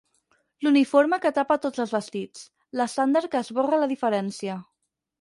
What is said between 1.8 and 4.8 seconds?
els vestits, l'estàndard que esborra la diferència.